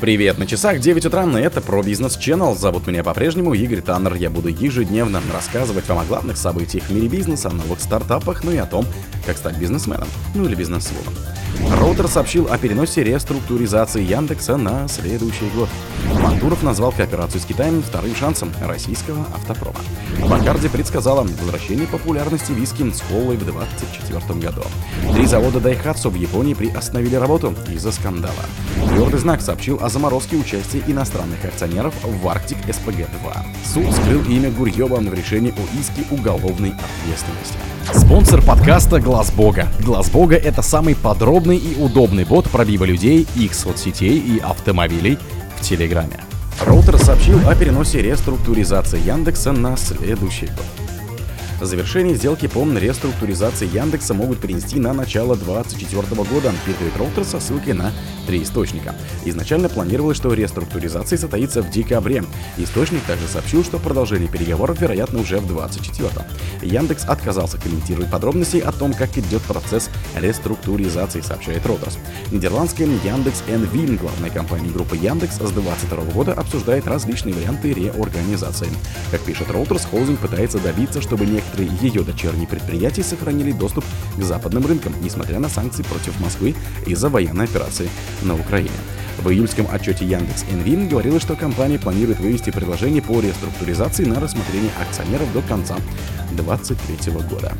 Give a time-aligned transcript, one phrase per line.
[0.00, 2.56] Привет, на часах 9 утра, и это про бизнес Channel.
[2.56, 4.14] Зовут меня по-прежнему Игорь Таннер.
[4.14, 8.50] Я буду ежедневно рассказывать вам о главных событиях в мире бизнеса, о новых стартапах, ну
[8.50, 8.86] и о том,
[9.26, 11.12] как стать бизнесменом, ну или бизнесвумен.
[11.78, 15.68] Роутер сообщил о переносе реструктуризации Яндекса на следующий год.
[16.20, 19.78] Мантуров назвал кооперацию с Китаем вторым шансом российского автопрома.
[20.28, 24.62] Бакарди предсказала возвращение популярности виски с колой в 2024 году.
[25.12, 28.34] Три завода Daihatsu в Японии приостановили работу из-за скандала.
[28.88, 33.36] Твердый знак сообщил о заморозке участия иностранных акционеров в Арктик СПГ-2.
[33.64, 37.56] Суд скрыл имя Гурьева в решении о иске уголовной ответственности.
[37.92, 39.66] Спонсор подкаста Глаз Бога.
[39.80, 45.18] Глаз Бога это самый подробный и удобный бот пробива людей, их соцсетей и автомобилей
[45.58, 46.20] в Телеграме.
[46.64, 50.89] Роутер сообщил о переносе реструктуризации Яндекса на следующий год.
[51.60, 57.74] Завершение сделки по реструктуризации Яндекса могут перенести на начало 2024 года, пишет Reuters со ссылкой
[57.74, 57.92] на
[58.26, 58.94] три источника.
[59.26, 62.24] Изначально планировалось, что реструктуризация состоится в декабре.
[62.56, 66.24] Источник также сообщил, что продолжение переговоров вероятно уже в 2024.
[66.62, 71.98] Яндекс отказался комментировать подробности о том, как идет процесс реструктуризации, сообщает Reuters.
[72.30, 78.68] Нидерландская Yandex N.V., главная компания группы Яндекс, с 2022 года обсуждает различные варианты реорганизации.
[79.10, 83.84] Как пишет Reuters, холдинг пытается добиться, чтобы некоторые некоторые ее дочерние предприятия сохранили доступ
[84.16, 86.54] к западным рынкам, несмотря на санкции против Москвы
[86.86, 87.88] из-за военной операции
[88.22, 88.70] на Украине.
[89.22, 90.88] В июльском отчете Яндекс N.V.
[90.88, 95.76] говорилось, что компания планирует вывести предложение по реструктуризации на рассмотрение акционеров до конца
[96.30, 97.52] 2023 года.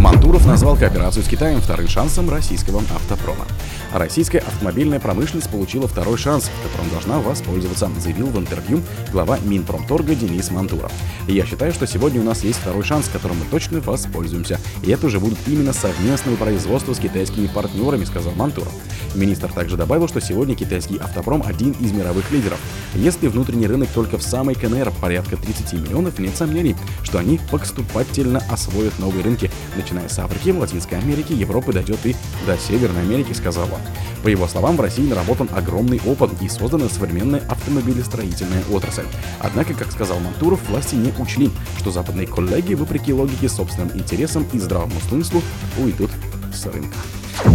[0.00, 3.46] Мантуров назвал кооперацию с Китаем вторым шансом российского автопрома.
[3.92, 8.80] Российская автомобильная промышленность получила второй шанс, которым должна воспользоваться, заявил в интервью
[9.12, 10.92] глава Минпромторга Денис Мантуров.
[11.28, 14.58] Я считаю, что сегодня у нас есть второй шанс, которым мы точно воспользуемся.
[14.82, 18.72] И это уже будут именно совместные производства с китайскими партнерами, сказал Мантуров.
[19.14, 22.58] Министр также добавил, что сегодня китайский автопром один из мировых лидеров.
[22.94, 28.42] Если внутренний рынок только в самой КНР порядка 30 миллионов, нет сомнений, что они поступательно
[28.50, 32.14] освоят новые рынки, начиная с Африки, Латинской Америки, Европы дойдет и
[32.46, 33.80] до Северной Америки, сказал он.
[34.22, 39.06] По его словам, в России наработан огромный опыт и создана современная автомобилестроительная отрасль.
[39.40, 44.58] Однако, как сказал Мантуров, власти не учли, что западные коллеги, вопреки логике, собственным интересам и
[44.58, 45.42] здравому смыслу,
[45.78, 46.10] уйдут
[46.54, 46.96] с рынка.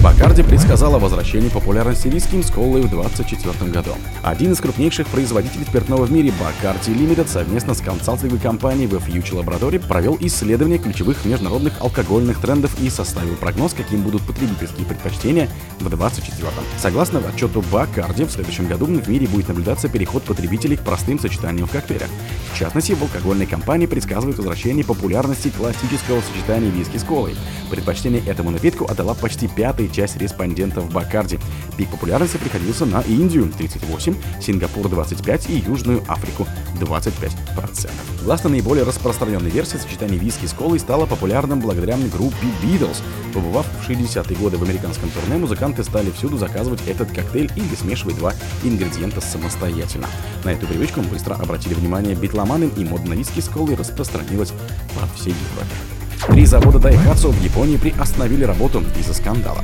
[0.04, 3.92] Бакарди предсказала возвращение популярности виски колой в 2024 году.
[4.24, 9.44] Один из крупнейших производителей спиртного в мире, Бакарди Limited, совместно с консалтинговой компанией в Future
[9.44, 15.90] Laboratory провел исследование ключевых международных алкогольных трендов и составил прогноз, каким будут потребительские предпочтения в
[15.90, 16.50] 2024.
[16.78, 21.68] Согласно отчету Бакарди, в следующем году в мире будет наблюдаться переход потребителей к простым сочетаниям
[21.68, 22.10] в коктейлях.
[22.54, 27.36] В частности, в алкогольной компании предсказывают возвращение популярности классического сочетания виски с колой.
[27.70, 31.40] Предпочтение этому напитку отдала почти пятая часть респондентов Бакарди.
[31.78, 36.48] Пик популярности приходился на Индию 38, Сингапур 25 и Южную Африку
[36.80, 37.92] 25%.
[38.24, 42.98] Гласно наиболее распространенной версией сочетания виски с колой стала популярным благодаря группе Beatles.
[43.32, 48.18] Побывав в 60-е годы в американском турне, музыканты стали всюду заказывать этот коктейль или смешивать
[48.18, 50.08] два ингредиента самостоятельно.
[50.44, 54.52] На эту привычку быстро обратили внимание битломаны и модная виски с колой распространилась
[54.96, 55.99] по всей Европе.
[56.32, 59.64] Три завода Daihatsu в Японии приостановили работу из-за скандала.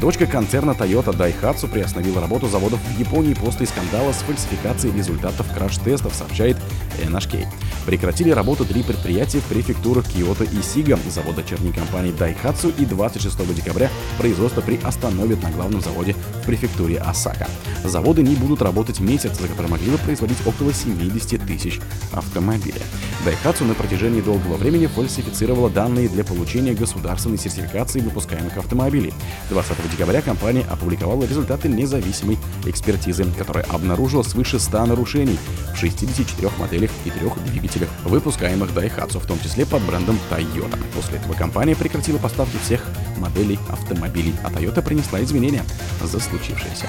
[0.00, 6.14] Дочка концерна Toyota Daihatsu приостановила работу заводов в Японии после скандала с фальсификацией результатов краш-тестов,
[6.14, 6.56] сообщает
[7.02, 7.46] NHK.
[7.86, 13.54] Прекратили работу три предприятия в префектурах Киото и Сига, завода дочерней компании Daihatsu, и 26
[13.54, 17.48] декабря производство приостановят на главном заводе в префектуре Осака.
[17.82, 21.80] Заводы не будут работать месяц, за который могли бы производить около 70 тысяч
[22.12, 22.82] автомобилей.
[23.24, 29.14] Daihatsu на протяжении долгого времени фальсифицировала данные для получения государственной сертификации выпускаемых автомобилей.
[29.48, 32.36] 20 декабря компания опубликовала результаты независимой
[32.66, 35.38] экспертизы, которая обнаружила свыше 100 нарушений
[35.72, 40.78] в 64 моделях и трех двигателях, выпускаемых Daihatsu, в том числе под брендом Toyota.
[40.94, 42.86] После этого компания прекратила поставки всех
[43.18, 45.64] моделей автомобилей, а Toyota принесла извинения
[46.02, 46.88] за случившееся.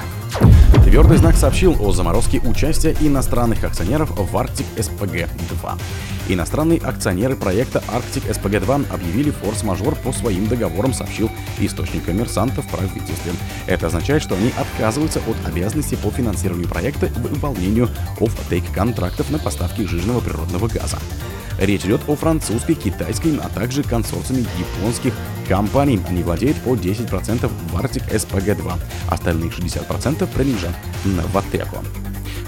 [0.84, 5.80] Твердый знак сообщил о заморозке участия иностранных акционеров в Arctic SPG-2.
[6.28, 11.30] Иностранные акционеры проекта Arctic SPG-2 объявили форс-мажор по своим договорам, сообщил
[11.60, 13.34] источник коммерсанта в правительстве.
[13.68, 17.90] Это означает, что они отказываются от обязанностей по финансированию проекта и выполнению
[18.20, 20.98] офф-тейк контрактов на поставки жирного природного газа.
[21.60, 25.14] Речь идет о французской, китайской, а также консорциуме японских
[25.48, 26.00] компаний.
[26.10, 28.74] Они владеют по 10% в Arctic SPG-2.
[29.10, 30.76] Остальные 60% принадлежат
[31.06, 31.78] Новотеку.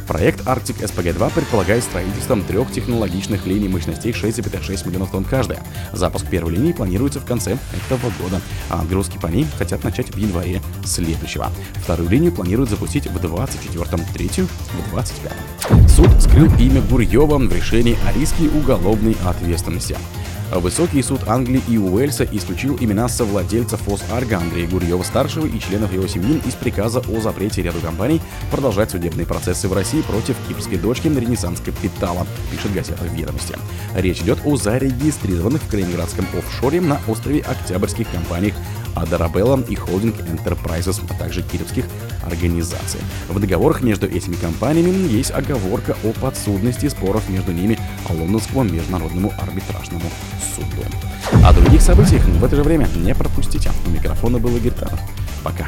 [0.08, 5.62] Проект Arctic SPG-2 предполагает строительством трех технологичных линий мощностей 6,6 миллионов тонн каждая.
[5.92, 10.18] Запуск первой линии планируется в конце этого года, а отгрузки по ней хотят начать в
[10.18, 11.52] январе следующего.
[11.76, 15.90] Вторую линию планируют запустить в 24-м, третью в 25-м.
[15.90, 19.98] Суд скрыл имя Гурьева в решении о риске уголовной ответственности.
[20.52, 26.08] Высокий суд Англии и Уэльса исключил имена совладельцев ФОС Арга Андрея Гурьева-старшего и членов его
[26.08, 31.08] семьи из приказа о запрете ряду компаний продолжать судебные процессы в России против кипрской дочки
[31.08, 33.56] Ренессанс Капитала, пишет газета «Ведомости».
[33.96, 38.54] Речь идет о зарегистрированных в Калининградском офшоре на острове Октябрьских компаниях
[39.02, 41.86] Адарабелла и Holding Enterprises, а также кировских
[42.26, 43.00] организаций.
[43.30, 47.80] В договорах между этими компаниями есть оговорка о подсудности споров между ними
[48.10, 50.10] Лондонскому международному арбитражному
[50.56, 51.46] суду.
[51.46, 53.72] О других событиях в это же время не пропустите.
[53.86, 54.74] У микрофона был Игорь.
[55.44, 55.68] Пока.